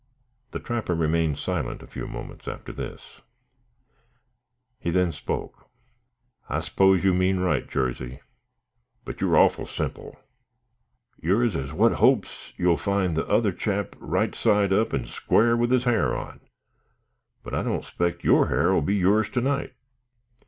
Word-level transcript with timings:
The 0.49 0.59
trapper 0.59 0.95
remained 0.95 1.37
silent 1.37 1.83
a 1.83 1.85
few 1.87 2.07
moments 2.07 2.47
after 2.47 2.71
this. 2.73 3.21
He 4.79 4.89
then 4.89 5.11
spoke: 5.11 5.69
"I 6.49 6.61
s'pose 6.61 7.03
you 7.03 7.13
mean 7.13 7.39
right, 7.39 7.69
Jarsey, 7.69 8.19
but 9.05 9.21
you're 9.21 9.37
awful 9.37 9.67
simple. 9.67 10.19
Yer's 11.21 11.55
as 11.55 11.71
what 11.71 11.91
hopes 11.91 12.51
you'll 12.57 12.77
find 12.77 13.15
the 13.15 13.27
other 13.27 13.51
chap 13.51 13.95
right 13.99 14.33
side 14.33 14.73
up 14.73 14.91
and 14.91 15.07
squar 15.07 15.55
with 15.55 15.69
his 15.69 15.83
ha'r 15.83 16.15
on, 16.15 16.39
but 17.43 17.53
I 17.53 17.61
don't 17.61 17.85
'spect 17.85 18.23
your 18.23 18.47
ha'r 18.47 18.73
'll 18.73 18.81
be 18.81 18.95
yer's 18.95 19.29
to 19.29 19.39
night. 19.41 19.73